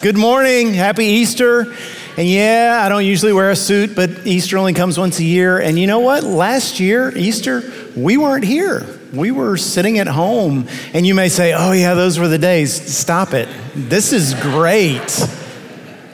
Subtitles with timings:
[0.00, 0.74] Good morning.
[0.74, 1.74] Happy Easter.
[2.16, 5.58] And yeah, I don't usually wear a suit, but Easter only comes once a year.
[5.58, 6.22] And you know what?
[6.22, 7.64] Last year, Easter,
[7.96, 8.86] we weren't here.
[9.12, 10.68] We were sitting at home.
[10.92, 12.72] And you may say, oh, yeah, those were the days.
[12.96, 13.48] Stop it.
[13.74, 15.02] This is great.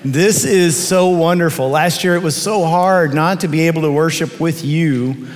[0.03, 1.69] This is so wonderful.
[1.69, 5.29] Last year, it was so hard not to be able to worship with you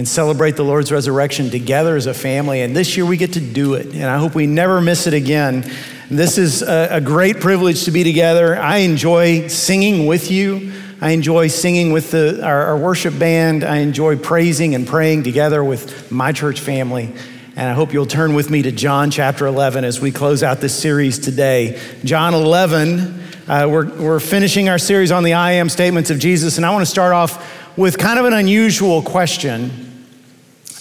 [0.00, 2.62] and celebrate the Lord's resurrection together as a family.
[2.62, 3.84] And this year, we get to do it.
[3.88, 5.70] And I hope we never miss it again.
[6.10, 8.56] This is a, a great privilege to be together.
[8.56, 10.72] I enjoy singing with you.
[11.02, 13.62] I enjoy singing with the, our, our worship band.
[13.62, 17.12] I enjoy praising and praying together with my church family.
[17.54, 20.62] And I hope you'll turn with me to John chapter 11 as we close out
[20.62, 21.78] this series today.
[22.04, 26.56] John 11, uh, we're, we're finishing our series on the I am statements of Jesus.
[26.56, 29.89] And I want to start off with kind of an unusual question.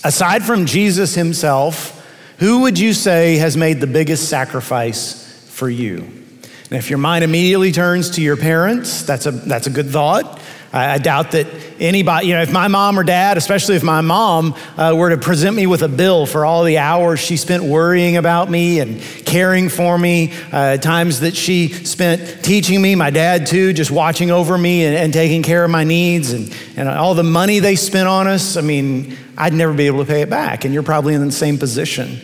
[0.03, 1.95] Aside from Jesus himself,
[2.39, 5.97] who would you say has made the biggest sacrifice for you?
[5.97, 10.39] And if your mind immediately turns to your parents, that's a, that's a good thought.
[10.71, 11.47] I, I doubt that
[11.79, 15.17] anybody, you know, if my mom or dad, especially if my mom uh, were to
[15.17, 19.01] present me with a bill for all the hours she spent worrying about me and
[19.25, 24.31] caring for me, uh, times that she spent teaching me, my dad too, just watching
[24.31, 27.75] over me and, and taking care of my needs, and, and all the money they
[27.75, 30.65] spent on us, I mean, I'd never be able to pay it back.
[30.65, 32.19] And you're probably in the same position.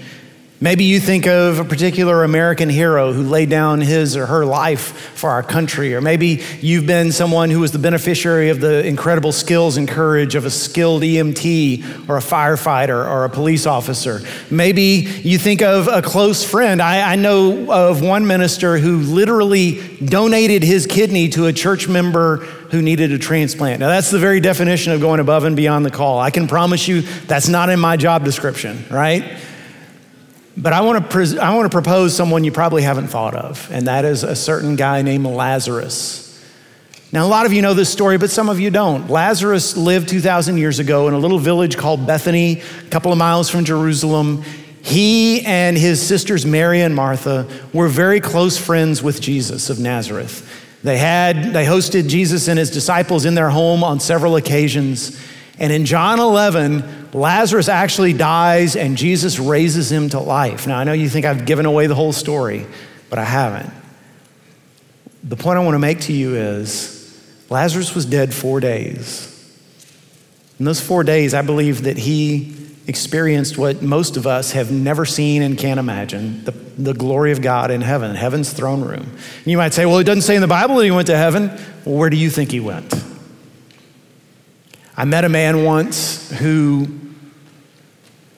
[0.62, 5.12] Maybe you think of a particular American hero who laid down his or her life
[5.14, 5.94] for our country.
[5.94, 10.34] Or maybe you've been someone who was the beneficiary of the incredible skills and courage
[10.34, 14.22] of a skilled EMT or a firefighter or a police officer.
[14.50, 14.82] Maybe
[15.24, 16.82] you think of a close friend.
[16.82, 22.38] I, I know of one minister who literally donated his kidney to a church member
[22.72, 23.82] who needed a transplant.
[23.82, 26.18] Now, that's the very definition of going above and beyond the call.
[26.18, 29.38] I can promise you that's not in my job description, right?
[30.58, 33.70] But I want, to pres- I want to propose someone you probably haven't thought of,
[33.72, 36.22] and that is a certain guy named Lazarus.
[37.12, 39.10] Now, a lot of you know this story, but some of you don't.
[39.10, 43.50] Lazarus lived 2,000 years ago in a little village called Bethany, a couple of miles
[43.50, 44.44] from Jerusalem.
[44.82, 50.48] He and his sisters Mary and Martha were very close friends with Jesus of Nazareth.
[50.84, 55.20] They had they hosted Jesus and his disciples in their home on several occasions.
[55.60, 60.68] And in John 11, Lazarus actually dies and Jesus raises him to life.
[60.68, 62.66] Now, I know you think I've given away the whole story,
[63.10, 63.72] but I haven't.
[65.24, 66.96] The point I want to make to you is
[67.50, 69.32] Lazarus was dead four days.
[70.60, 72.54] In those four days, I believe that he
[72.88, 77.42] experienced what most of us have never seen and can't imagine the, the glory of
[77.42, 79.02] God in heaven, heaven's throne room.
[79.02, 81.18] And you might say, well, it doesn't say in the Bible that he went to
[81.18, 81.48] heaven.
[81.86, 82.94] Well, where do you think he went?
[84.98, 86.88] I met a man once who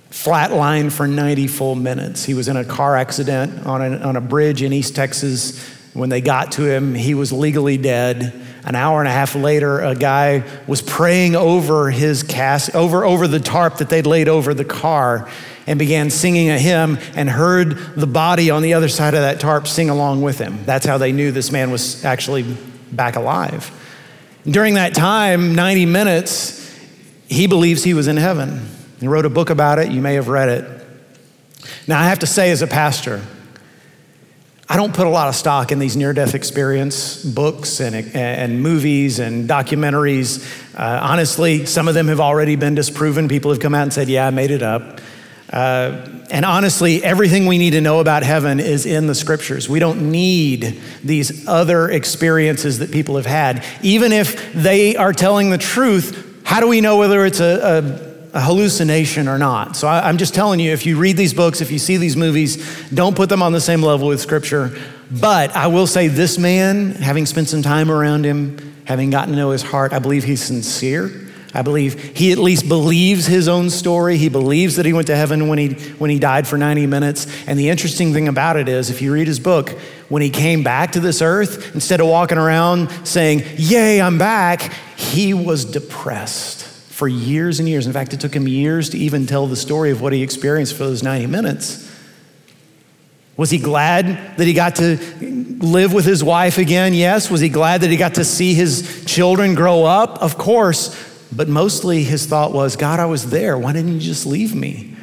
[0.10, 2.26] flatlined for 90 full minutes.
[2.26, 5.64] He was in a car accident on a, on a bridge in East Texas.
[5.94, 8.34] When they got to him, he was legally dead.
[8.66, 13.28] An hour and a half later, a guy was praying over his cast, over, over
[13.28, 15.30] the tarp that they'd laid over the car
[15.68, 19.40] and began singing a hymn and heard the body on the other side of that
[19.40, 20.66] tarp sing along with him.
[20.66, 22.58] That's how they knew this man was actually
[22.92, 23.72] back alive.
[24.50, 26.74] During that time, 90 minutes,
[27.28, 28.66] he believes he was in heaven.
[29.00, 29.92] He wrote a book about it.
[29.92, 30.86] You may have read it.
[31.86, 33.22] Now, I have to say, as a pastor,
[34.70, 38.62] I don't put a lot of stock in these near death experience books and, and
[38.62, 40.46] movies and documentaries.
[40.74, 43.28] Uh, honestly, some of them have already been disproven.
[43.28, 45.02] People have come out and said, Yeah, I made it up.
[45.52, 49.70] Uh, and honestly, everything we need to know about heaven is in the scriptures.
[49.70, 53.64] We don't need these other experiences that people have had.
[53.82, 58.08] Even if they are telling the truth, how do we know whether it's a, a
[58.34, 59.76] a hallucination or not.
[59.76, 62.16] So I, am just telling you, if you read these books, if you see these
[62.16, 64.78] movies, don't put them on the same level with Scripture.
[65.10, 69.38] But I will say, this man, having spent some time around him, having gotten to
[69.38, 71.27] know his heart, I believe he's sincere.
[71.58, 74.18] I believe he at least believes his own story.
[74.18, 77.26] He believes that he went to heaven when he, when he died for 90 minutes.
[77.48, 79.72] And the interesting thing about it is, if you read his book,
[80.08, 84.72] when he came back to this earth, instead of walking around saying, Yay, I'm back,
[84.96, 87.88] he was depressed for years and years.
[87.88, 90.78] In fact, it took him years to even tell the story of what he experienced
[90.78, 91.92] for those 90 minutes.
[93.36, 94.98] Was he glad that he got to
[95.60, 96.94] live with his wife again?
[96.94, 97.32] Yes.
[97.32, 100.22] Was he glad that he got to see his children grow up?
[100.22, 101.07] Of course.
[101.32, 103.58] But mostly his thought was, God, I was there.
[103.58, 104.96] Why didn't you just leave me?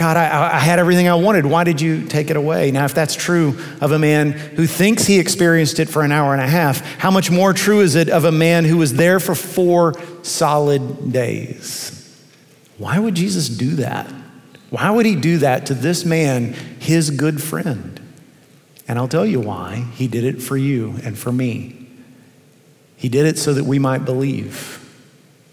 [0.00, 1.44] God, I, I, had everything I wanted.
[1.44, 2.70] Why did you take it away?
[2.70, 6.32] Now, if that's true of a man who thinks he experienced it for an hour
[6.32, 9.20] and a half, how much more true is it of a man who was there
[9.20, 12.18] for four solid days?
[12.78, 14.10] Why would Jesus do that?
[14.70, 18.00] Why would he do that to this man, his good friend?
[18.88, 19.84] And I'll tell you why.
[19.96, 21.88] He did it for you and for me.
[22.96, 24.79] He did it so that we might believe.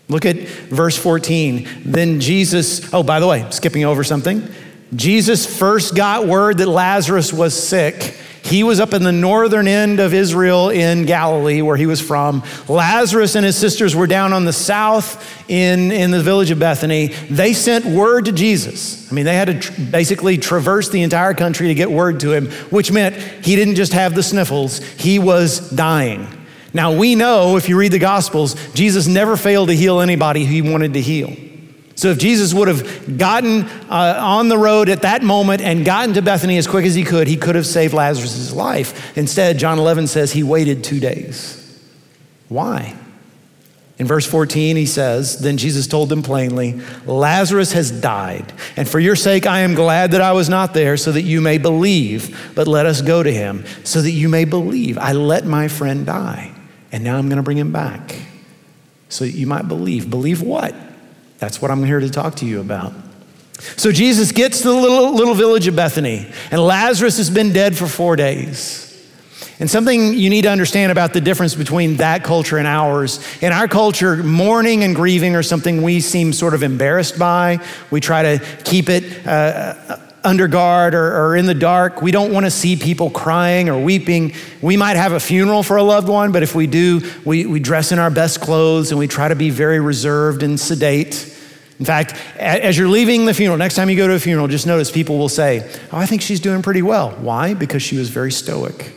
[0.09, 1.68] Look at verse 14.
[1.86, 4.48] Then Jesus, oh, by the way, skipping over something.
[4.95, 8.15] Jesus first got word that Lazarus was sick.
[8.42, 12.44] He was up in the northern end of Israel in Galilee, where he was from.
[12.69, 17.07] Lazarus and his sisters were down on the south in, in the village of Bethany.
[17.30, 19.12] They sent word to Jesus.
[19.12, 22.31] I mean, they had to tr- basically traverse the entire country to get word to
[22.31, 23.15] him, which meant
[23.45, 26.25] he didn't just have the sniffles, he was dying.
[26.78, 30.62] Now, we know if you read the Gospels, Jesus never failed to heal anybody he
[30.62, 31.36] wanted to heal.
[31.96, 36.14] So, if Jesus would have gotten uh, on the road at that moment and gotten
[36.14, 39.18] to Bethany as quick as he could, he could have saved Lazarus' life.
[39.18, 41.84] Instead, John 11 says he waited two days.
[42.48, 42.96] Why?
[43.98, 49.00] In verse 14, he says, Then Jesus told them plainly, Lazarus has died, and for
[49.00, 52.54] your sake I am glad that I was not there, so that you may believe.
[52.54, 55.00] But let us go to him, so that you may believe.
[55.00, 56.54] I let my friend die.
[56.98, 58.16] And now I'm going to bring him back
[59.08, 60.10] so you might believe.
[60.10, 60.74] Believe what?
[61.38, 62.92] That's what I'm here to talk to you about.
[63.54, 67.78] So Jesus gets to the little, little village of Bethany, and Lazarus has been dead
[67.78, 68.84] for four days.
[69.60, 73.24] And something you need to understand about the difference between that culture and ours.
[73.44, 77.60] In our culture, mourning and grieving are something we seem sort of embarrassed by.
[77.92, 82.02] We try to keep it uh, under guard or, or in the dark.
[82.02, 84.34] We don't want to see people crying or weeping.
[84.62, 87.62] We might have a funeral for a loved one, but if we do, we, we
[87.62, 91.34] dress in our best clothes and we try to be very reserved and sedate.
[91.80, 94.68] In fact, as you're leaving the funeral, next time you go to a funeral, just
[94.68, 97.12] notice people will say, Oh, I think she's doing pretty well.
[97.12, 97.54] Why?
[97.54, 98.94] Because she was very stoic,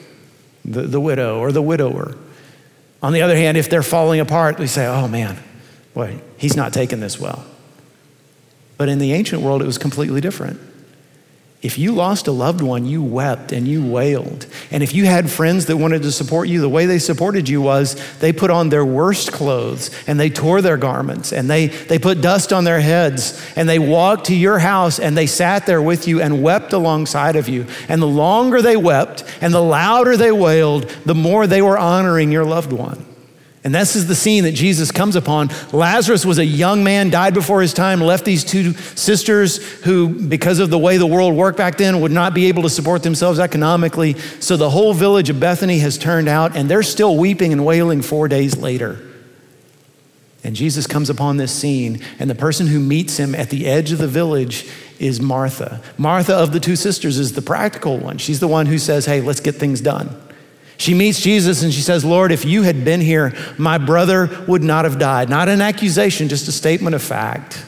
[0.65, 2.17] the, the widow or the widower.
[3.05, 5.38] On the other hand, if they're falling apart, we say, Oh man,
[5.94, 7.44] boy, he's not taking this well.
[8.79, 10.59] But in the ancient world, it was completely different.
[11.62, 14.46] If you lost a loved one, you wept and you wailed.
[14.70, 17.60] And if you had friends that wanted to support you, the way they supported you
[17.60, 21.98] was they put on their worst clothes and they tore their garments and they, they
[21.98, 25.82] put dust on their heads and they walked to your house and they sat there
[25.82, 27.66] with you and wept alongside of you.
[27.90, 32.32] And the longer they wept and the louder they wailed, the more they were honoring
[32.32, 33.04] your loved one.
[33.62, 35.50] And this is the scene that Jesus comes upon.
[35.72, 40.60] Lazarus was a young man, died before his time, left these two sisters who, because
[40.60, 43.38] of the way the world worked back then, would not be able to support themselves
[43.38, 44.14] economically.
[44.40, 48.00] So the whole village of Bethany has turned out, and they're still weeping and wailing
[48.00, 48.98] four days later.
[50.42, 53.92] And Jesus comes upon this scene, and the person who meets him at the edge
[53.92, 54.66] of the village
[54.98, 55.82] is Martha.
[55.98, 58.16] Martha of the two sisters is the practical one.
[58.16, 60.16] She's the one who says, Hey, let's get things done.
[60.81, 64.62] She meets Jesus and she says, Lord, if you had been here, my brother would
[64.62, 65.29] not have died.
[65.29, 67.62] Not an accusation, just a statement of fact.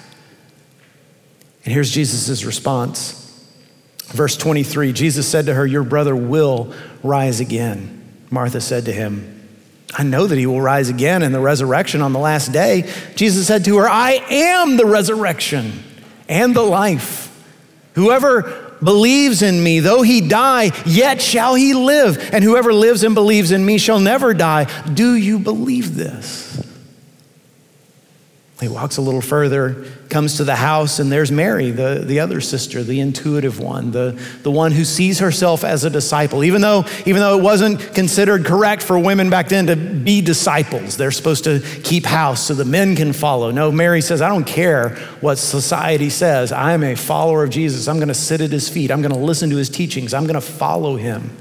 [1.66, 3.18] And here's Jesus' response.
[4.06, 6.72] Verse 23 Jesus said to her, Your brother will
[7.02, 8.02] rise again.
[8.30, 9.46] Martha said to him,
[9.92, 12.90] I know that he will rise again in the resurrection on the last day.
[13.14, 15.82] Jesus said to her, I am the resurrection
[16.30, 17.28] and the life.
[17.94, 22.30] Whoever believes in me, though he die, yet shall he live.
[22.32, 24.64] And whoever lives and believes in me shall never die.
[24.84, 26.66] Do you believe this?
[28.60, 32.40] He walks a little further, comes to the house, and there's Mary, the, the other
[32.40, 36.44] sister, the intuitive one, the, the one who sees herself as a disciple.
[36.44, 40.96] Even though, even though it wasn't considered correct for women back then to be disciples,
[40.96, 43.50] they're supposed to keep house so the men can follow.
[43.50, 44.90] No, Mary says, I don't care
[45.20, 46.52] what society says.
[46.52, 47.88] I'm a follower of Jesus.
[47.88, 48.90] I'm going to sit at his feet.
[48.90, 50.12] I'm going to listen to his teachings.
[50.14, 51.34] I'm going to follow him.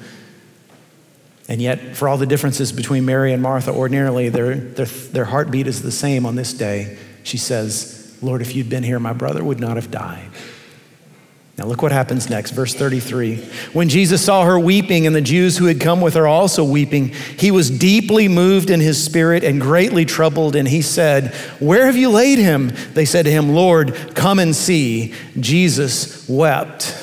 [1.49, 5.67] And yet, for all the differences between Mary and Martha, ordinarily their, their, their heartbeat
[5.67, 6.97] is the same on this day.
[7.23, 10.29] She says, Lord, if you'd been here, my brother would not have died.
[11.57, 13.35] Now, look what happens next, verse 33.
[13.73, 17.09] When Jesus saw her weeping and the Jews who had come with her also weeping,
[17.09, 21.97] he was deeply moved in his spirit and greatly troubled, and he said, Where have
[21.97, 22.71] you laid him?
[22.93, 25.13] They said to him, Lord, come and see.
[25.39, 26.97] Jesus wept.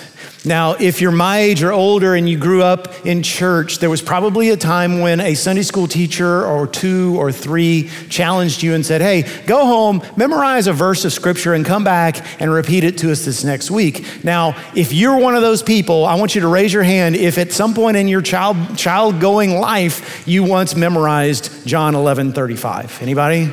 [0.44, 4.00] Now, if you're my age or older and you grew up in church, there was
[4.00, 8.86] probably a time when a Sunday school teacher or two or three challenged you and
[8.86, 12.98] said, Hey, go home, memorize a verse of scripture, and come back and repeat it
[12.98, 14.06] to us this next week.
[14.22, 17.36] Now, if you're one of those people, I want you to raise your hand if
[17.36, 23.02] at some point in your child, child going life you once memorized John 11 35.
[23.02, 23.52] Anybody?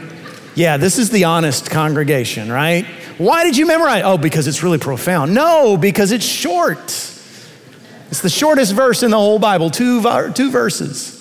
[0.54, 2.86] Yeah, this is the honest congregation, right?
[3.18, 4.04] Why did you memorize?
[4.06, 5.34] Oh, because it's really profound.
[5.34, 6.80] No, because it's short.
[6.80, 10.02] It's the shortest verse in the whole Bible, two,
[10.34, 11.14] two verses.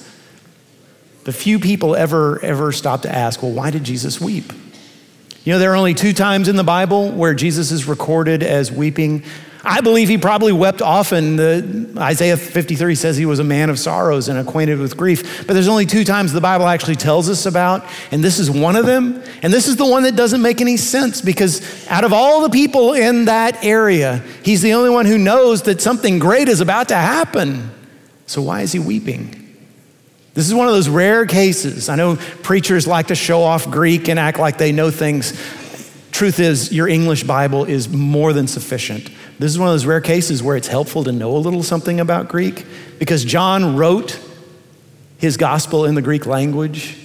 [1.25, 4.53] But few people ever, ever stop to ask, well, why did Jesus weep?
[5.45, 8.73] You know, there are only two times in the Bible where Jesus is recorded as
[8.73, 9.25] weeping.
[9.66, 11.37] I believe he probably wept often.
[11.37, 15.47] The, Isaiah 53 says he was a man of sorrows and acquainted with grief.
[15.47, 18.76] But there's only two times the Bible actually tells us about, and this is one
[18.76, 19.23] of them.
[19.42, 22.50] And this is the one that doesn't make any sense because out of all the
[22.50, 26.88] people in that area, he's the only one who knows that something great is about
[26.88, 27.71] to happen.
[28.26, 29.40] So why is he weeping?
[30.35, 31.88] This is one of those rare cases.
[31.88, 35.33] I know preachers like to show off Greek and act like they know things.
[36.11, 39.11] Truth is, your English Bible is more than sufficient.
[39.38, 42.00] This is one of those rare cases where it's helpful to know a little something
[42.00, 42.64] about Greek
[42.99, 44.21] because John wrote
[45.19, 46.99] his gospel in the Greek language.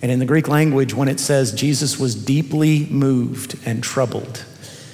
[0.00, 4.44] And in the Greek language, when it says Jesus was deeply moved and troubled,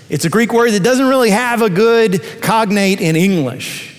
[0.09, 3.95] it's a Greek word that doesn't really have a good cognate in English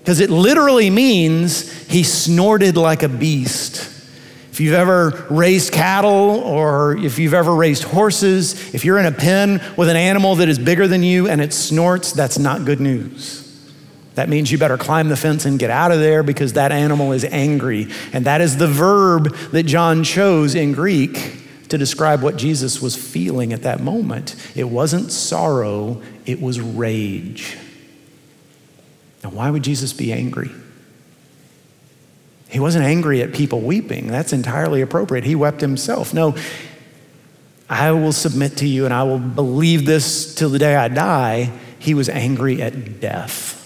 [0.00, 3.97] because it literally means he snorted like a beast.
[4.58, 9.12] If you've ever raised cattle or if you've ever raised horses, if you're in a
[9.12, 12.80] pen with an animal that is bigger than you and it snorts, that's not good
[12.80, 13.44] news.
[14.16, 17.12] That means you better climb the fence and get out of there because that animal
[17.12, 17.86] is angry.
[18.12, 22.96] And that is the verb that John chose in Greek to describe what Jesus was
[22.96, 24.34] feeling at that moment.
[24.56, 27.56] It wasn't sorrow, it was rage.
[29.22, 30.50] Now, why would Jesus be angry?
[32.48, 34.06] He wasn't angry at people weeping.
[34.06, 35.24] That's entirely appropriate.
[35.24, 36.14] He wept himself.
[36.14, 36.34] No,
[37.68, 41.52] I will submit to you and I will believe this till the day I die.
[41.78, 43.57] He was angry at death.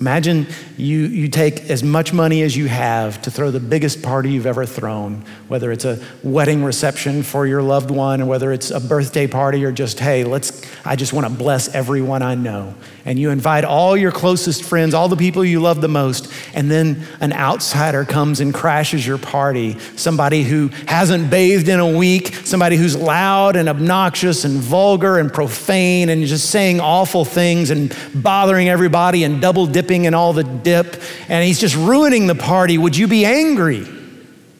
[0.00, 4.32] Imagine you, you take as much money as you have to throw the biggest party
[4.32, 8.72] you've ever thrown, whether it's a wedding reception for your loved one, or whether it's
[8.72, 12.74] a birthday party, or just, hey, let's, I just want to bless everyone I know.
[13.04, 16.68] And you invite all your closest friends, all the people you love the most, and
[16.70, 19.78] then an outsider comes and crashes your party.
[19.96, 25.32] Somebody who hasn't bathed in a week, somebody who's loud and obnoxious and vulgar and
[25.32, 30.32] profane and just saying awful things and bothering everybody and double dipping dipping in all
[30.32, 33.86] the dip, and he's just ruining the party, would you be angry?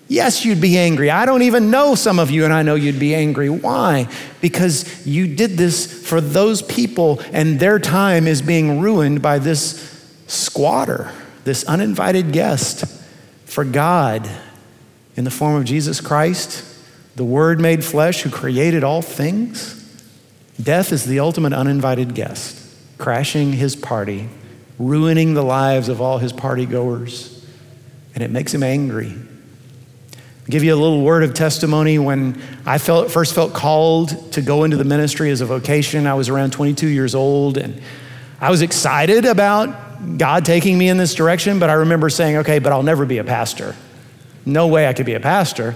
[0.06, 1.10] Yes, you'd be angry.
[1.10, 3.50] I don't even know some of you, and I know you'd be angry.
[3.50, 4.06] Why?
[4.40, 9.90] Because you did this for those people, and their time is being ruined by this
[10.28, 11.10] squatter,
[11.42, 12.84] this uninvited guest.
[13.46, 14.28] For God,
[15.16, 16.64] in the form of Jesus Christ,
[17.16, 19.80] the Word made flesh who created all things,
[20.62, 22.56] death is the ultimate uninvited guest,
[22.98, 24.28] crashing his party
[24.78, 27.44] ruining the lives of all his party goers,
[28.14, 29.12] and it makes him angry.
[29.12, 31.98] I'll give you a little word of testimony.
[31.98, 36.14] When I felt, first felt called to go into the ministry as a vocation, I
[36.14, 37.80] was around 22 years old, and
[38.40, 42.58] I was excited about God taking me in this direction, but I remember saying, okay,
[42.58, 43.74] but I'll never be a pastor.
[44.44, 45.74] No way I could be a pastor.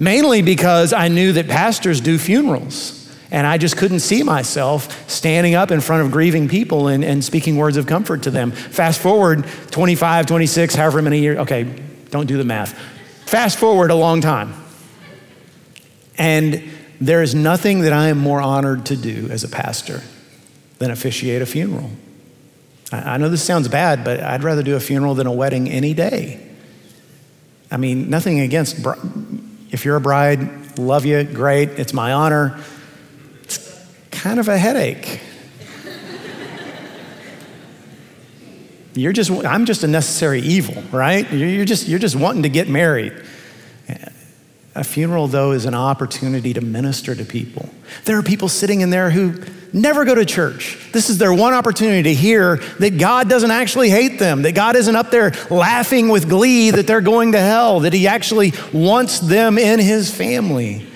[0.00, 3.07] Mainly because I knew that pastors do funerals.
[3.30, 7.22] And I just couldn't see myself standing up in front of grieving people and, and
[7.22, 8.52] speaking words of comfort to them.
[8.52, 11.64] Fast forward 25, 26, however many years, okay,
[12.10, 12.72] don't do the math.
[13.26, 14.54] Fast forward a long time.
[16.16, 16.62] And
[17.00, 20.00] there is nothing that I am more honored to do as a pastor
[20.78, 21.90] than officiate a funeral.
[22.90, 25.92] I, know this sounds bad, but I'd rather do a funeral than a wedding any
[25.92, 26.44] day.
[27.70, 28.78] I mean, nothing against,
[29.70, 32.58] if you're a bride, love you, great, it's my honor
[34.18, 35.20] kind of a headache.
[38.94, 41.30] you're just, I'm just a necessary evil, right?
[41.32, 43.12] You're just, you're just wanting to get married.
[44.74, 47.68] A funeral, though, is an opportunity to minister to people.
[48.04, 49.40] There are people sitting in there who
[49.72, 50.90] never go to church.
[50.92, 54.74] This is their one opportunity to hear that God doesn't actually hate them, that God
[54.76, 59.20] isn't up there laughing with glee that they're going to hell, that He actually wants
[59.20, 60.86] them in His family.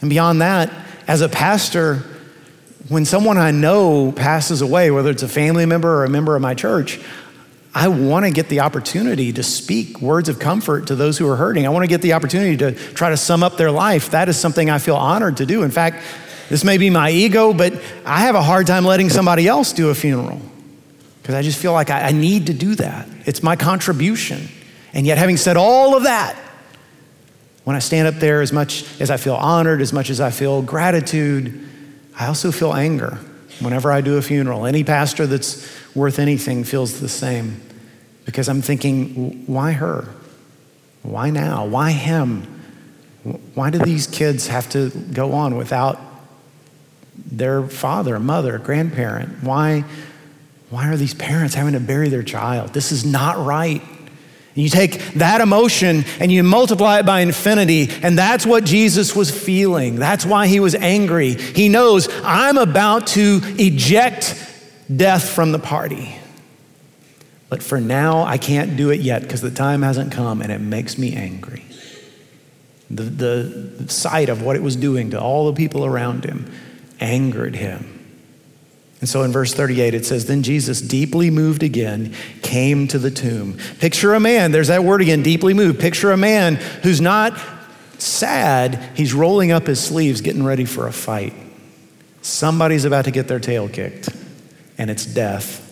[0.00, 0.70] And beyond that,
[1.06, 2.02] as a pastor,
[2.88, 6.42] when someone I know passes away, whether it's a family member or a member of
[6.42, 7.00] my church,
[7.74, 11.36] I want to get the opportunity to speak words of comfort to those who are
[11.36, 11.66] hurting.
[11.66, 14.10] I want to get the opportunity to try to sum up their life.
[14.10, 15.62] That is something I feel honored to do.
[15.62, 16.04] In fact,
[16.48, 17.72] this may be my ego, but
[18.04, 20.40] I have a hard time letting somebody else do a funeral
[21.20, 23.08] because I just feel like I, I need to do that.
[23.24, 24.48] It's my contribution.
[24.92, 26.38] And yet, having said all of that,
[27.64, 30.30] when I stand up there, as much as I feel honored, as much as I
[30.30, 31.66] feel gratitude,
[32.18, 33.18] I also feel anger
[33.60, 34.66] whenever I do a funeral.
[34.66, 37.60] Any pastor that's worth anything feels the same
[38.24, 40.08] because I'm thinking, why her?
[41.02, 41.66] Why now?
[41.66, 42.42] Why him?
[43.54, 46.00] Why do these kids have to go on without
[47.16, 49.42] their father, mother, grandparent?
[49.42, 49.84] Why,
[50.70, 52.72] why are these parents having to bury their child?
[52.72, 53.82] This is not right.
[54.54, 59.30] You take that emotion and you multiply it by infinity, and that's what Jesus was
[59.30, 59.96] feeling.
[59.96, 61.34] That's why he was angry.
[61.34, 64.40] He knows I'm about to eject
[64.94, 66.16] death from the party.
[67.48, 70.60] But for now, I can't do it yet because the time hasn't come and it
[70.60, 71.64] makes me angry.
[72.90, 76.52] The, the sight of what it was doing to all the people around him
[77.00, 77.93] angered him.
[79.04, 83.10] And so in verse 38, it says, Then Jesus, deeply moved again, came to the
[83.10, 83.58] tomb.
[83.78, 85.78] Picture a man, there's that word again, deeply moved.
[85.78, 87.38] Picture a man who's not
[87.98, 91.34] sad, he's rolling up his sleeves, getting ready for a fight.
[92.22, 94.08] Somebody's about to get their tail kicked,
[94.78, 95.63] and it's death.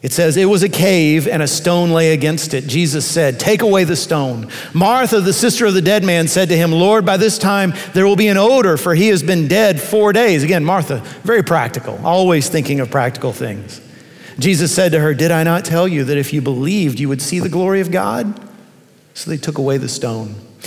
[0.00, 2.66] It says, It was a cave and a stone lay against it.
[2.66, 4.48] Jesus said, Take away the stone.
[4.72, 8.06] Martha, the sister of the dead man, said to him, Lord, by this time there
[8.06, 10.44] will be an odor, for he has been dead four days.
[10.44, 13.80] Again, Martha, very practical, always thinking of practical things.
[14.38, 17.22] Jesus said to her, Did I not tell you that if you believed, you would
[17.22, 18.40] see the glory of God?
[19.14, 20.36] So they took away the stone.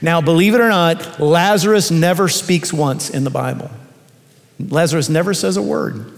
[0.00, 3.70] Now, believe it or not, Lazarus never speaks once in the Bible.
[4.60, 6.12] Lazarus never says a word.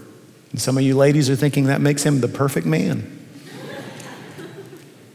[0.51, 3.19] And some of you ladies are thinking that makes him the perfect man.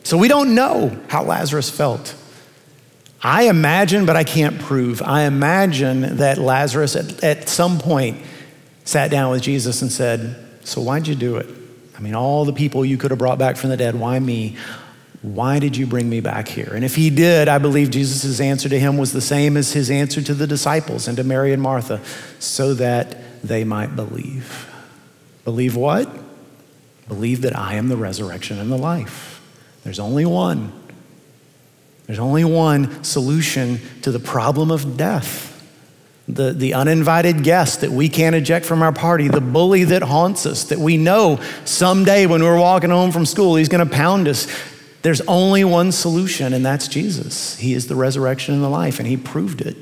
[0.03, 2.15] So we don't know how Lazarus felt.
[3.23, 5.03] I imagine, but I can't prove.
[5.03, 8.23] I imagine that Lazarus at, at some point
[8.85, 11.49] sat down with Jesus and said, So why'd you do it?
[11.97, 14.57] I mean, all the people you could have brought back from the dead, why me?
[15.27, 16.71] Why did you bring me back here?
[16.73, 19.91] And if he did, I believe Jesus' answer to him was the same as his
[19.91, 22.01] answer to the disciples and to Mary and Martha,
[22.39, 24.73] so that they might believe.
[25.45, 26.09] Believe what?
[27.09, 29.43] Believe that I am the resurrection and the life.
[29.83, 30.73] There's only one.
[32.07, 35.55] There's only one solution to the problem of death.
[36.29, 40.47] The, the uninvited guest that we can't eject from our party, the bully that haunts
[40.47, 44.29] us, that we know someday when we're walking home from school, he's going to pound
[44.29, 44.47] us.
[45.07, 47.57] There's only one solution, and that's Jesus.
[47.59, 49.77] He is the resurrection and the life, and He proved it.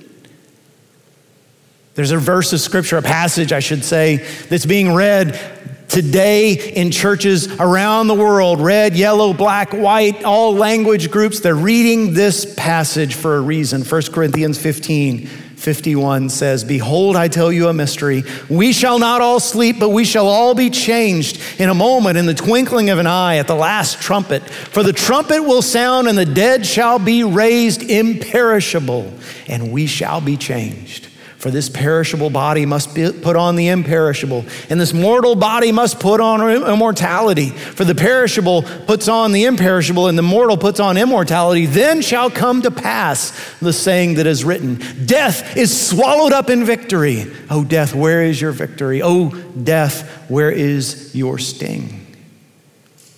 [1.94, 4.16] There's a verse of scripture, a passage, I should say,
[4.50, 5.40] that's being read
[5.88, 11.40] today in churches around the world red, yellow, black, white, all language groups.
[11.40, 13.82] They're reading this passage for a reason.
[13.82, 15.30] 1 Corinthians 15
[15.64, 18.22] 51 says, Behold, I tell you a mystery.
[18.50, 22.26] We shall not all sleep, but we shall all be changed in a moment, in
[22.26, 24.42] the twinkling of an eye, at the last trumpet.
[24.42, 29.10] For the trumpet will sound, and the dead shall be raised imperishable,
[29.48, 31.03] and we shall be changed.
[31.44, 36.00] For this perishable body must be put on the imperishable, and this mortal body must
[36.00, 37.50] put on immortality.
[37.50, 41.66] For the perishable puts on the imperishable, and the mortal puts on immortality.
[41.66, 46.64] Then shall come to pass the saying that is written Death is swallowed up in
[46.64, 47.24] victory.
[47.50, 49.02] O oh, death, where is your victory?
[49.02, 52.06] O oh, death, where is your sting?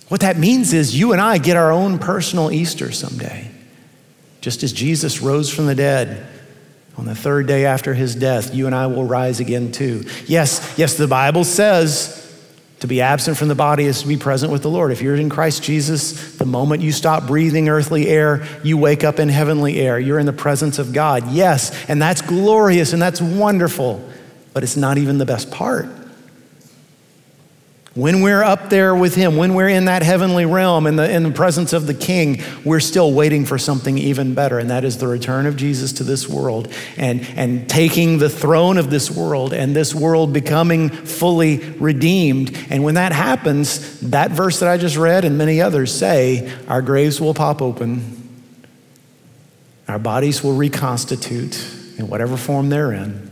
[0.09, 3.49] What that means is you and I get our own personal Easter someday.
[4.41, 6.27] Just as Jesus rose from the dead,
[6.97, 10.03] on the third day after his death, you and I will rise again too.
[10.25, 12.23] Yes, yes, the Bible says
[12.79, 14.91] to be absent from the body is to be present with the Lord.
[14.91, 19.19] If you're in Christ Jesus, the moment you stop breathing earthly air, you wake up
[19.19, 19.99] in heavenly air.
[19.99, 21.31] You're in the presence of God.
[21.31, 24.07] Yes, and that's glorious and that's wonderful,
[24.53, 25.87] but it's not even the best part.
[27.97, 31.23] When we're up there with Him, when we're in that heavenly realm in the, in
[31.23, 34.99] the presence of the King, we're still waiting for something even better, and that is
[34.99, 39.51] the return of Jesus to this world and, and taking the throne of this world
[39.51, 42.55] and this world becoming fully redeemed.
[42.69, 46.83] And when that happens, that verse that I just read and many others say, our
[46.83, 48.13] graves will pop open,
[49.87, 51.59] our bodies will reconstitute
[51.97, 53.31] in whatever form they're in,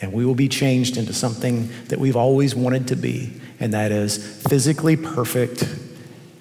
[0.00, 3.92] and we will be changed into something that we've always wanted to be and that
[3.92, 5.68] is physically perfect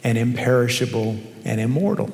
[0.04, 2.12] and imperishable and immortal.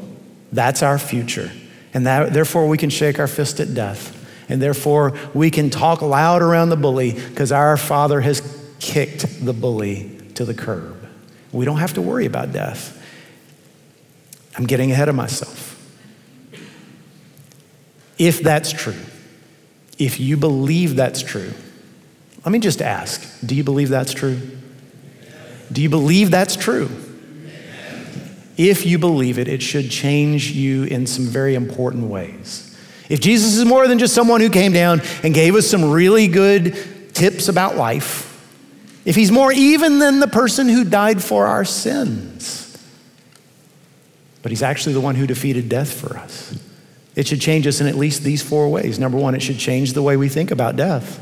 [0.51, 1.51] That's our future.
[1.93, 4.19] And that, therefore, we can shake our fist at death.
[4.49, 8.41] And therefore, we can talk loud around the bully because our Father has
[8.79, 11.07] kicked the bully to the curb.
[11.51, 12.99] We don't have to worry about death.
[14.57, 15.69] I'm getting ahead of myself.
[18.17, 18.99] If that's true,
[19.97, 21.51] if you believe that's true,
[22.45, 24.39] let me just ask do you believe that's true?
[25.71, 26.89] Do you believe that's true?
[28.57, 32.69] If you believe it, it should change you in some very important ways.
[33.09, 36.27] if Jesus is more than just someone who came down and gave us some really
[36.27, 36.77] good
[37.13, 38.29] tips about life,
[39.05, 42.77] if he's more even than the person who died for our sins,
[44.41, 46.57] but he's actually the one who defeated death for us.
[47.15, 48.99] It should change us in at least these four ways.
[48.99, 51.19] Number one, it should change the way we think about death.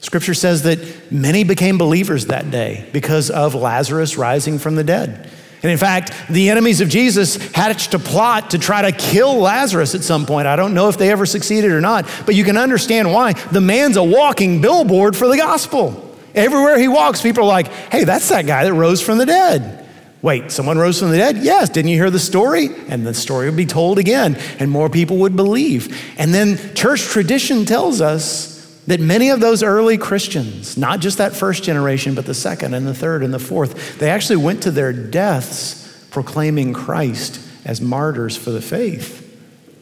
[0.00, 5.28] Scripture says that many became believers that day because of Lazarus rising from the dead.
[5.62, 9.96] And in fact, the enemies of Jesus hatched a plot to try to kill Lazarus
[9.96, 10.46] at some point.
[10.46, 13.32] I don't know if they ever succeeded or not, but you can understand why.
[13.32, 16.16] The man's a walking billboard for the gospel.
[16.32, 19.84] Everywhere he walks, people are like, hey, that's that guy that rose from the dead.
[20.22, 21.38] Wait, someone rose from the dead?
[21.38, 21.70] Yes.
[21.70, 22.68] Didn't you hear the story?
[22.88, 25.96] And the story would be told again, and more people would believe.
[26.18, 28.57] And then church tradition tells us
[28.88, 32.86] that many of those early Christians, not just that first generation, but the second and
[32.86, 38.34] the third and the fourth, they actually went to their deaths proclaiming Christ as martyrs
[38.34, 39.26] for the faith.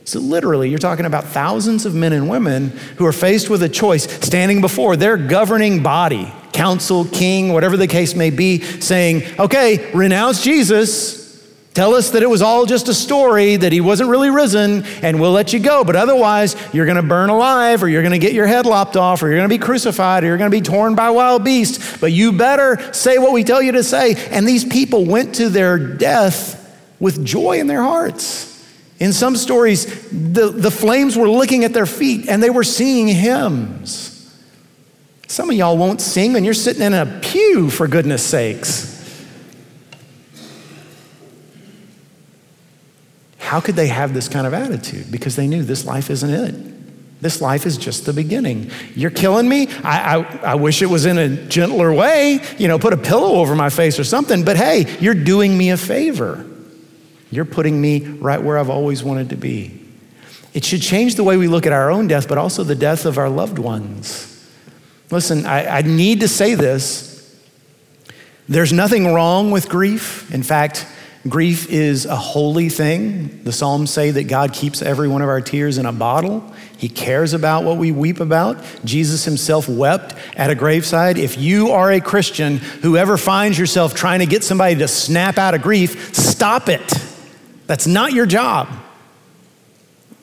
[0.05, 3.69] So, literally, you're talking about thousands of men and women who are faced with a
[3.69, 9.93] choice standing before their governing body, council, king, whatever the case may be, saying, okay,
[9.93, 11.26] renounce Jesus.
[11.77, 15.21] Tell us that it was all just a story, that he wasn't really risen, and
[15.21, 15.85] we'll let you go.
[15.85, 18.97] But otherwise, you're going to burn alive, or you're going to get your head lopped
[18.97, 21.45] off, or you're going to be crucified, or you're going to be torn by wild
[21.45, 21.99] beasts.
[21.99, 24.15] But you better say what we tell you to say.
[24.31, 28.67] And these people went to their death with joy in their hearts.
[28.99, 33.09] In some stories, the, the flames were licking at their feet and they were singing
[33.09, 34.35] hymns.
[35.29, 38.96] Some of y'all won't sing and you're sitting in a pew, for goodness sakes.
[43.47, 45.09] How could they have this kind of attitude?
[45.09, 47.23] Because they knew this life isn't it.
[47.23, 48.73] This life is just the beginning.
[48.97, 49.69] You're killing me.
[49.85, 52.41] I, I, I, wish it was in a gentler way.
[52.59, 54.45] You know, put a pillow over my face or something.
[54.45, 56.45] But hey, you're doing me a favor.
[57.31, 59.81] You're putting me right where I've always wanted to be.
[60.53, 63.07] It should change the way we look at our own death, but also the death
[63.07, 64.45] of our loved ones.
[65.13, 67.41] Listen, I, I need to say this.
[68.49, 70.35] There's nothing wrong with grief.
[70.35, 70.85] In fact,
[71.29, 73.43] grief is a holy thing.
[73.43, 76.53] The Psalms say that God keeps every one of our tears in a bottle.
[76.77, 78.63] He cares about what we weep about.
[78.85, 81.17] Jesus himself wept at a graveside.
[81.17, 85.55] If you are a Christian, whoever finds yourself trying to get somebody to snap out
[85.55, 86.93] of grief, stop it.
[87.67, 88.69] That's not your job.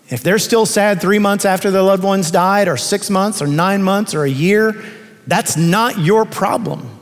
[0.09, 3.47] If they're still sad three months after their loved ones died, or six months, or
[3.47, 4.83] nine months, or a year,
[5.25, 6.92] that's not your problem.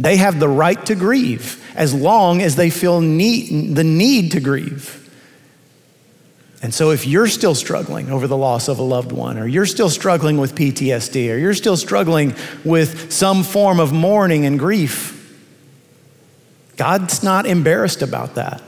[0.00, 4.40] They have the right to grieve as long as they feel need, the need to
[4.40, 4.96] grieve.
[6.62, 9.66] And so, if you're still struggling over the loss of a loved one, or you're
[9.66, 12.34] still struggling with PTSD, or you're still struggling
[12.64, 15.16] with some form of mourning and grief,
[16.76, 18.62] God's not embarrassed about that.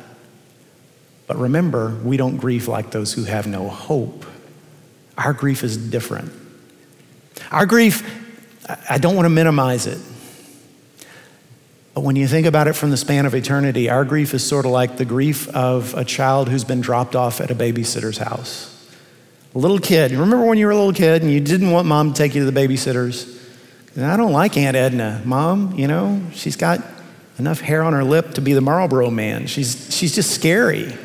[1.27, 4.27] But remember, we don't grieve like those who have no hope.
[5.17, 6.33] Our grief is different.
[7.51, 8.03] Our grief,
[8.89, 9.99] I don't want to minimize it.
[11.95, 14.65] But when you think about it from the span of eternity, our grief is sort
[14.65, 18.69] of like the grief of a child who's been dropped off at a babysitter's house.
[19.55, 20.13] A little kid.
[20.13, 22.45] Remember when you were a little kid and you didn't want mom to take you
[22.45, 23.41] to the babysitter's?
[23.95, 25.21] I don't like Aunt Edna.
[25.27, 26.83] Mom, you know, she's got
[27.39, 29.47] enough hair on her lip to be the Marlboro man.
[29.47, 30.97] She's, she's just scary.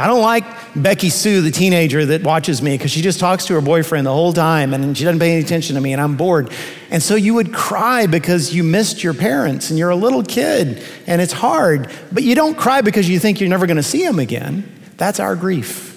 [0.00, 0.44] I don't like
[0.76, 4.12] Becky Sue, the teenager that watches me, because she just talks to her boyfriend the
[4.12, 6.52] whole time and she doesn't pay any attention to me and I'm bored.
[6.90, 10.80] And so you would cry because you missed your parents and you're a little kid
[11.08, 14.04] and it's hard, but you don't cry because you think you're never going to see
[14.04, 14.72] them again.
[14.98, 15.88] That's our grief.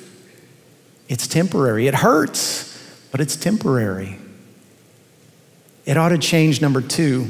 [1.08, 1.86] It's temporary.
[1.86, 4.18] It hurts, but it's temporary.
[5.86, 7.26] It ought to change, number two,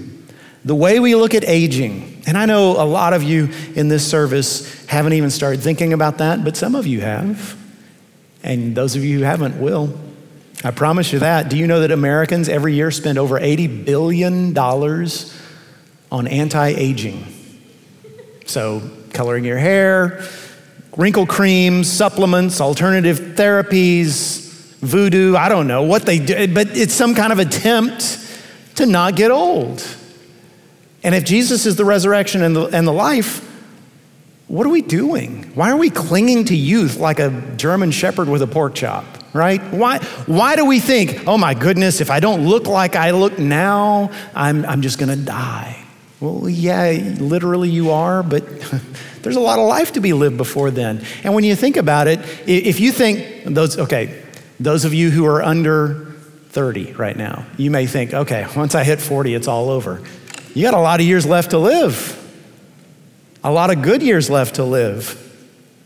[0.63, 4.07] the way we look at aging, and I know a lot of you in this
[4.07, 7.57] service haven't even started thinking about that, but some of you have.
[8.43, 9.97] And those of you who haven't will.
[10.63, 11.49] I promise you that.
[11.49, 17.25] Do you know that Americans every year spend over $80 billion on anti aging?
[18.45, 18.81] So,
[19.13, 20.23] coloring your hair,
[20.95, 24.41] wrinkle creams, supplements, alternative therapies,
[24.79, 28.19] voodoo, I don't know what they do, but it's some kind of attempt
[28.75, 29.83] to not get old.
[31.03, 33.47] And if Jesus is the resurrection and the, and the life,
[34.47, 35.43] what are we doing?
[35.55, 39.61] Why are we clinging to youth like a German shepherd with a pork chop, right?
[39.71, 43.39] Why, why do we think, oh my goodness, if I don't look like I look
[43.39, 45.81] now, I'm, I'm just gonna die?
[46.19, 48.43] Well, yeah, literally you are, but
[49.21, 51.03] there's a lot of life to be lived before then.
[51.23, 54.21] And when you think about it, if you think, those, okay,
[54.59, 56.13] those of you who are under
[56.49, 60.01] 30 right now, you may think, okay, once I hit 40, it's all over.
[60.53, 62.17] You got a lot of years left to live,
[63.43, 65.17] a lot of good years left to live.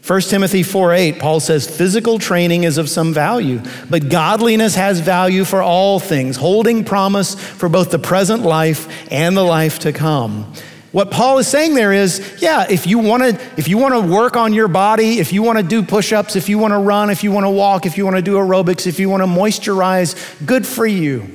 [0.05, 4.99] 1 Timothy 4 8, Paul says, physical training is of some value, but godliness has
[4.99, 9.91] value for all things, holding promise for both the present life and the life to
[9.91, 10.53] come.
[10.91, 14.13] What Paul is saying there is, yeah, if you want to if you want to
[14.13, 17.09] work on your body, if you want to do push-ups, if you want to run,
[17.09, 19.27] if you want to walk, if you want to do aerobics, if you want to
[19.27, 21.34] moisturize, good for you.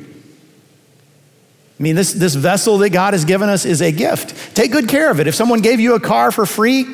[1.81, 4.55] I mean, this, this vessel that God has given us is a gift.
[4.55, 5.27] Take good care of it.
[5.27, 6.87] If someone gave you a car for free,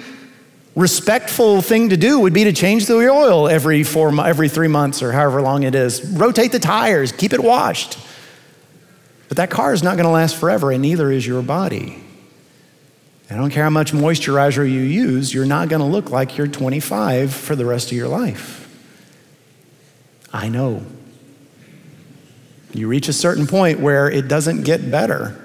[0.77, 5.03] respectful thing to do would be to change the oil every four every three months
[5.03, 7.99] or however long it is rotate the tires keep it washed
[9.29, 12.05] but that car is not going to last forever and neither is your body
[13.31, 16.47] I don't care how much moisturizer you use, you're not going to look like you're
[16.47, 18.63] 25 for the rest of your life.
[20.33, 20.85] I know.
[22.77, 25.41] You reach a certain point where it doesn't get better.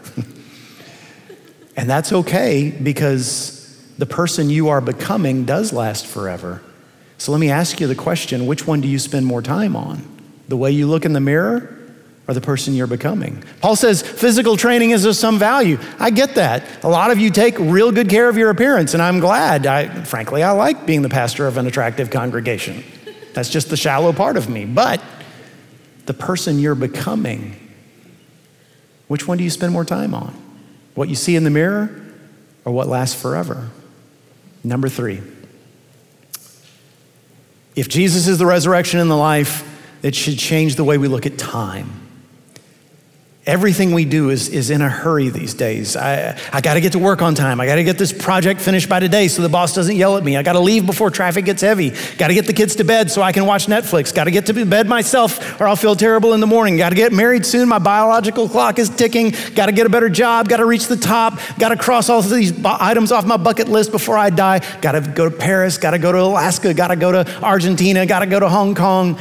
[1.75, 3.57] and that's okay because
[3.97, 6.61] the person you are becoming does last forever.
[7.17, 10.07] So let me ask you the question which one do you spend more time on?
[10.47, 11.77] The way you look in the mirror
[12.27, 13.43] or the person you're becoming.
[13.61, 15.77] Paul says physical training is of some value.
[15.99, 16.63] I get that.
[16.83, 19.65] A lot of you take real good care of your appearance, and I'm glad.
[19.65, 22.83] I, frankly, I like being the pastor of an attractive congregation.
[23.33, 24.65] That's just the shallow part of me.
[24.65, 25.01] But
[26.05, 27.55] the person you're becoming,
[29.07, 30.33] which one do you spend more time on?
[30.95, 31.89] What you see in the mirror
[32.65, 33.69] or what lasts forever?
[34.63, 35.21] Number three,
[37.75, 39.67] if Jesus is the resurrection and the life,
[40.03, 42.00] it should change the way we look at time.
[43.47, 45.95] Everything we do is, is in a hurry these days.
[45.95, 47.59] I, I got to get to work on time.
[47.59, 50.23] I got to get this project finished by today so the boss doesn't yell at
[50.23, 50.37] me.
[50.37, 51.89] I got to leave before traffic gets heavy.
[52.19, 54.13] Got to get the kids to bed so I can watch Netflix.
[54.13, 56.77] Got to get to bed myself or I'll feel terrible in the morning.
[56.77, 57.67] Got to get married soon.
[57.67, 59.33] My biological clock is ticking.
[59.55, 60.47] Got to get a better job.
[60.47, 61.39] Got to reach the top.
[61.57, 64.59] Got to cross all of these items off my bucket list before I die.
[64.81, 65.79] Got to go to Paris.
[65.79, 66.75] Got to go to Alaska.
[66.75, 68.05] Got to go to Argentina.
[68.05, 69.17] Got to go to Hong Kong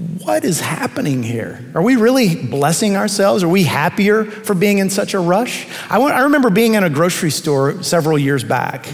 [0.00, 1.62] what is happening here?
[1.74, 3.42] Are we really blessing ourselves?
[3.42, 5.66] Are we happier for being in such a rush?
[5.90, 8.86] I, went, I remember being in a grocery store several years back,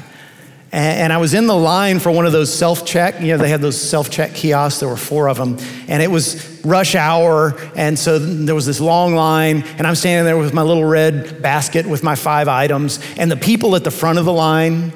[0.72, 3.20] and, and I was in the line for one of those self check.
[3.20, 6.10] You know, they had those self check kiosks, there were four of them, and it
[6.10, 10.54] was rush hour, and so there was this long line, and I'm standing there with
[10.54, 14.24] my little red basket with my five items, and the people at the front of
[14.24, 14.92] the line,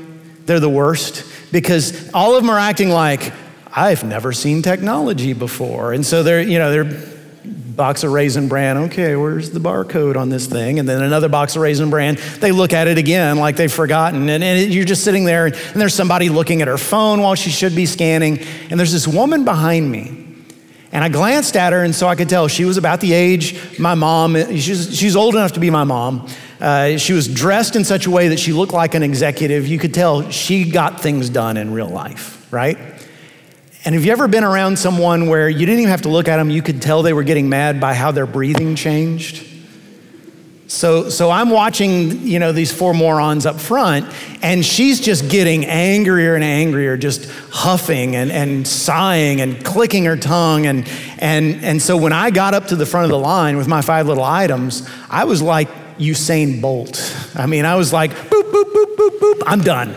[0.47, 3.33] they're the worst because all of them are acting like,
[3.75, 5.93] I've never seen technology before.
[5.93, 7.11] And so they're, you know, they're
[7.81, 8.77] box of raisin bran.
[8.77, 10.79] Okay, where's the barcode on this thing?
[10.79, 12.19] And then another box of raisin bran.
[12.39, 14.29] They look at it again like they've forgotten.
[14.29, 17.49] And, and you're just sitting there, and there's somebody looking at her phone while she
[17.49, 18.41] should be scanning.
[18.71, 20.27] And there's this woman behind me.
[20.93, 23.79] And I glanced at her, and so I could tell she was about the age
[23.79, 26.29] my mom, she's, she's old enough to be my mom.
[26.61, 29.67] Uh, she was dressed in such a way that she looked like an executive.
[29.67, 33.00] You could tell she got things done in real life, right?
[33.85, 36.37] And have you ever been around someone where you didn't even have to look at
[36.37, 39.47] them, you could tell they were getting mad by how their breathing changed?
[40.71, 44.07] So, so I'm watching, you know, these four morons up front,
[44.41, 50.17] and she's just getting angrier and angrier, just huffing and, and sighing and clicking her
[50.17, 50.67] tongue.
[50.67, 50.89] And,
[51.19, 53.83] and, and so when I got up to the front of the line with my
[53.83, 57.17] five little items, I was like Usain Bolt.
[57.35, 59.97] I mean, I was like, boop, boop, boop, boop, boop, I'm done.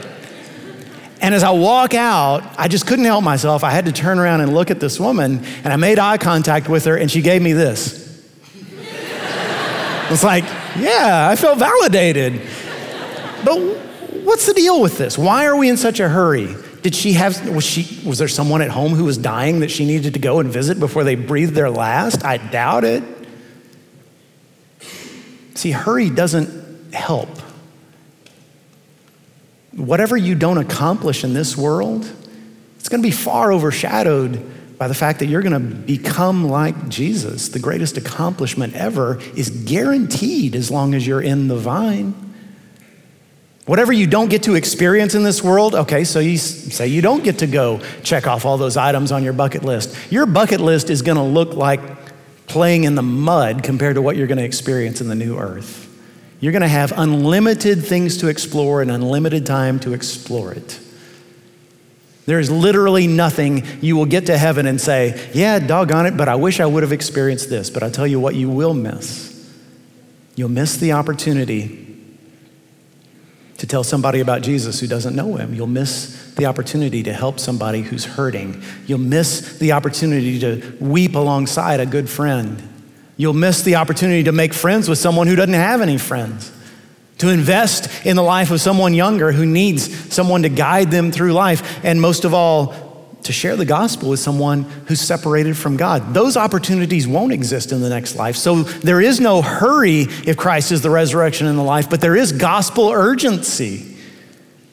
[1.24, 3.64] And as I walk out, I just couldn't help myself.
[3.64, 6.68] I had to turn around and look at this woman, and I made eye contact
[6.68, 8.22] with her, and she gave me this.
[10.10, 10.44] it's like,
[10.78, 12.42] yeah, I felt validated.
[13.46, 13.58] But
[14.26, 15.18] what's the deal with this?
[15.18, 16.54] Why are we in such a hurry?
[16.82, 19.86] Did she have, was, she, was there someone at home who was dying that she
[19.86, 22.26] needed to go and visit before they breathed their last?
[22.26, 23.02] I doubt it.
[25.56, 27.30] See, hurry doesn't help
[29.76, 32.10] whatever you don't accomplish in this world,
[32.78, 36.90] it's going to be far overshadowed by the fact that you're going to become like
[36.90, 37.50] Jesus.
[37.50, 42.14] The greatest accomplishment ever is guaranteed as long as you're in the vine.
[43.66, 47.24] Whatever you don't get to experience in this world, okay, so you say you don't
[47.24, 49.96] get to go check off all those items on your bucket list.
[50.12, 51.80] Your bucket list is going to look like
[52.48, 55.93] playing in the mud compared to what you're going to experience in the new earth.
[56.44, 60.78] You're going to have unlimited things to explore and unlimited time to explore it.
[62.26, 66.28] There is literally nothing you will get to heaven and say, Yeah, doggone it, but
[66.28, 67.70] I wish I would have experienced this.
[67.70, 69.50] But I'll tell you what you will miss.
[70.36, 71.98] You'll miss the opportunity
[73.58, 75.54] to tell somebody about Jesus who doesn't know him.
[75.54, 78.62] You'll miss the opportunity to help somebody who's hurting.
[78.86, 82.73] You'll miss the opportunity to weep alongside a good friend.
[83.18, 86.52] You'll miss the opportunity to make friends with someone who doesn't have any friends,
[87.20, 91.34] to invest in the life of someone younger who needs someone to guide them through
[91.34, 92.74] life, and most of all,
[93.24, 96.14] to share the gospel with someone who's separated from God.
[96.14, 98.36] Those opportunities won't exist in the next life.
[98.36, 102.16] So there is no hurry if Christ is the resurrection and the life, but there
[102.16, 103.96] is gospel urgency.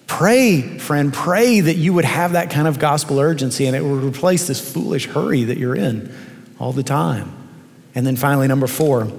[0.09, 4.03] Pray, friend, pray that you would have that kind of gospel urgency and it would
[4.03, 6.13] replace this foolish hurry that you're in
[6.59, 7.40] all the time.
[7.95, 9.11] And then finally, number four,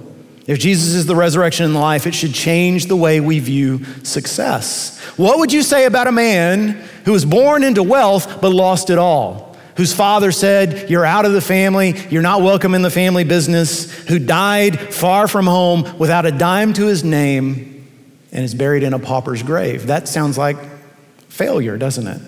[0.46, 4.98] if Jesus is the resurrection and life, it should change the way we view success.
[5.16, 6.70] What would you say about a man
[7.04, 9.56] who was born into wealth but lost it all?
[9.76, 13.90] Whose father said, You're out of the family, you're not welcome in the family business,
[14.08, 17.88] who died far from home without a dime to his name
[18.32, 19.86] and is buried in a pauper's grave.
[19.86, 20.56] That sounds like
[21.28, 22.20] failure, doesn't it?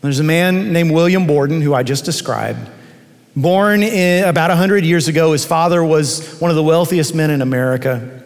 [0.00, 2.70] There's a man named William Borden, who I just described
[3.36, 7.42] Born in, about 100 years ago, his father was one of the wealthiest men in
[7.42, 8.24] America.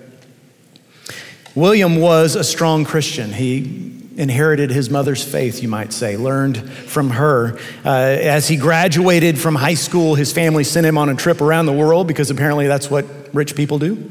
[1.55, 3.33] William was a strong Christian.
[3.33, 7.59] He inherited his mother's faith, you might say, learned from her.
[7.85, 11.67] Uh, as he graduated from high school, his family sent him on a trip around
[11.67, 14.11] the world because apparently that's what rich people do.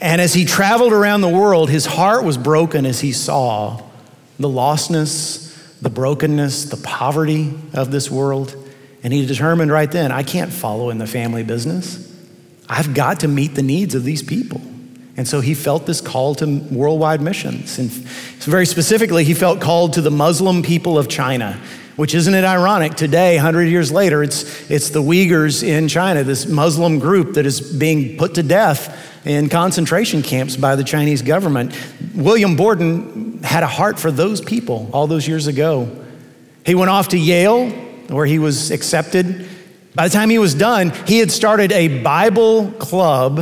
[0.00, 3.80] And as he traveled around the world, his heart was broken as he saw
[4.38, 8.65] the lostness, the brokenness, the poverty of this world.
[9.06, 12.12] And he determined right then I can't follow in the family business.
[12.68, 14.60] I've got to meet the needs of these people.
[15.16, 17.78] And so he felt this call to worldwide missions.
[17.78, 21.56] And very specifically, he felt called to the Muslim people of China,
[21.94, 22.94] which isn't it ironic?
[22.94, 27.60] Today, 100 years later, it's, it's the Uyghurs in China, this Muslim group that is
[27.60, 31.80] being put to death in concentration camps by the Chinese government.
[32.12, 36.04] William Borden had a heart for those people all those years ago.
[36.64, 39.48] He went off to Yale, where he was accepted.
[39.94, 43.40] By the time he was done, he had started a Bible club,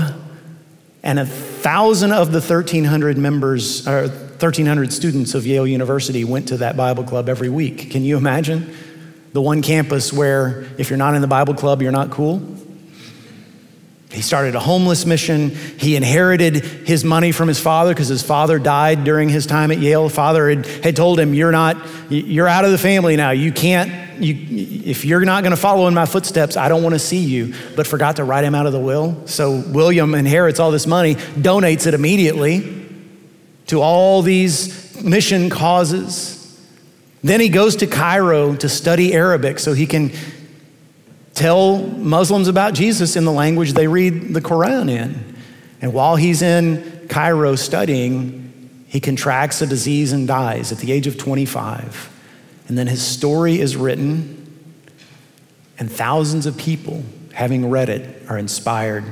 [1.03, 6.59] and a thousand of the 1,300 members, or 1,300 students of Yale University went to
[6.59, 7.90] that Bible club every week.
[7.90, 8.74] Can you imagine?
[9.33, 12.40] The one campus where if you're not in the Bible club, you're not cool.
[14.14, 15.50] He started a homeless mission.
[15.50, 19.79] He inherited his money from his father because his father died during his time at
[19.79, 20.09] Yale.
[20.09, 21.77] Father had, had told him, You're not,
[22.11, 23.31] you're out of the family now.
[23.33, 26.94] You can't, you, if you're not going to follow in my footsteps, I don't want
[26.94, 27.55] to see you.
[27.77, 29.27] But forgot to write him out of the will.
[29.27, 32.87] So William inherits all this money, donates it immediately
[33.66, 36.40] to all these mission causes.
[37.22, 40.12] Then he goes to Cairo to study Arabic so he can
[41.33, 45.37] tell Muslims about Jesus in the language they read the Quran in.
[45.81, 48.44] And while he's in Cairo studying,
[48.87, 52.13] he contracts a disease and dies at the age of 25.
[52.68, 54.40] And then his story is written,
[55.79, 59.05] and thousands of people, having read it, are inspired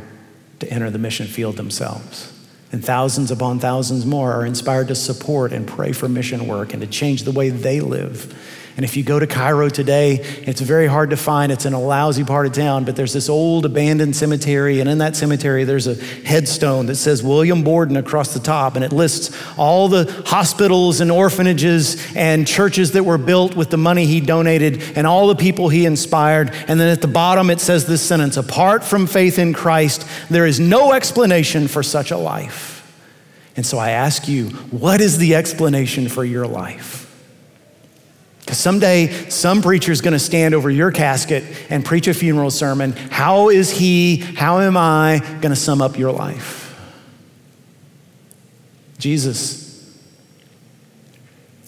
[0.60, 2.32] to enter the mission field themselves.
[2.70, 6.80] And thousands upon thousands more are inspired to support and pray for mission work and
[6.80, 8.34] to change the way they live
[8.76, 11.52] and if you go to Cairo today, it's very hard to find.
[11.52, 14.80] It's in a lousy part of town, but there's this old abandoned cemetery.
[14.80, 18.74] And in that cemetery, there's a headstone that says William Borden across the top.
[18.74, 23.76] And it lists all the hospitals and orphanages and churches that were built with the
[23.76, 26.50] money he donated and all the people he inspired.
[26.66, 30.46] And then at the bottom, it says this sentence Apart from faith in Christ, there
[30.46, 32.70] is no explanation for such a life.
[33.54, 37.11] And so I ask you, what is the explanation for your life?
[38.52, 42.50] Because someday, some preacher is going to stand over your casket and preach a funeral
[42.50, 42.92] sermon.
[42.92, 46.78] How is he, how am I going to sum up your life?
[48.98, 49.98] Jesus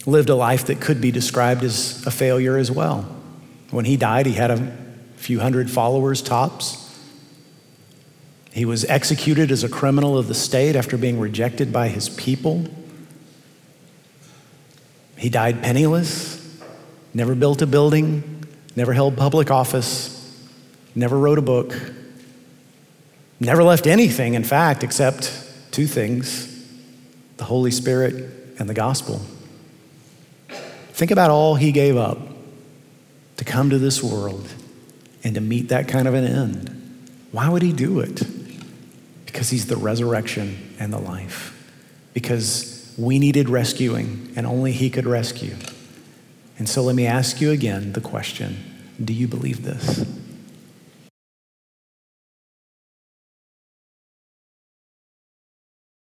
[0.04, 3.04] lived a life that could be described as a failure as well.
[3.70, 4.76] When he died, he had a
[5.16, 7.02] few hundred followers tops.
[8.52, 12.66] He was executed as a criminal of the state after being rejected by his people.
[15.16, 16.33] He died penniless
[17.14, 18.44] never built a building,
[18.76, 20.10] never held public office,
[20.94, 21.74] never wrote a book,
[23.40, 25.32] never left anything, in fact, except
[25.70, 26.50] two things
[27.36, 28.14] the Holy Spirit
[28.58, 29.20] and the gospel.
[30.92, 32.18] Think about all he gave up
[33.36, 34.48] to come to this world
[35.24, 36.70] and to meet that kind of an end.
[37.32, 38.22] Why would he do it?
[39.26, 41.50] Because he's the resurrection and the life.
[42.12, 45.56] Because we needed rescuing, and only he could rescue.
[46.58, 48.56] And so let me ask you again the question
[49.02, 50.06] do you believe this?